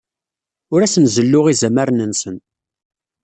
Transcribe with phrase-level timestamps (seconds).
[0.73, 2.37] Ur asen-zelluɣ izamaren-nsen.